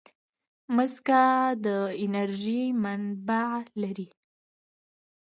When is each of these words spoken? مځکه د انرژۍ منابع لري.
مځکه 0.75 1.21
د 1.65 1.67
انرژۍ 2.03 2.61
منابع 2.83 3.49
لري. 3.81 4.07